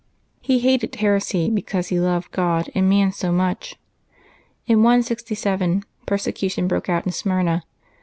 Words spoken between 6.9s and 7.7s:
in Smyrna.